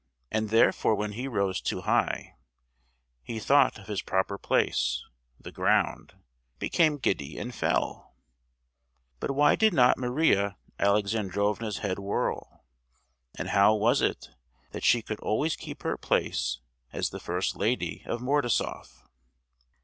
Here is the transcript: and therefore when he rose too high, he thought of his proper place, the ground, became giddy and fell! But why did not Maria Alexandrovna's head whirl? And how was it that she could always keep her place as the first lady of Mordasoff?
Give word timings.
and 0.31 0.49
therefore 0.49 0.95
when 0.95 1.11
he 1.11 1.27
rose 1.27 1.61
too 1.61 1.81
high, 1.81 2.35
he 3.21 3.37
thought 3.37 3.77
of 3.77 3.85
his 3.85 4.01
proper 4.01 4.35
place, 4.39 5.03
the 5.39 5.51
ground, 5.51 6.15
became 6.57 6.97
giddy 6.97 7.37
and 7.37 7.53
fell! 7.53 8.15
But 9.19 9.29
why 9.29 9.55
did 9.55 9.75
not 9.75 9.99
Maria 9.99 10.57
Alexandrovna's 10.79 11.77
head 11.85 11.99
whirl? 11.99 12.65
And 13.37 13.49
how 13.49 13.75
was 13.75 14.01
it 14.01 14.29
that 14.71 14.83
she 14.83 15.03
could 15.03 15.19
always 15.19 15.55
keep 15.55 15.83
her 15.83 15.97
place 15.99 16.61
as 16.91 17.11
the 17.11 17.19
first 17.19 17.55
lady 17.55 18.01
of 18.07 18.21
Mordasoff? 18.21 19.03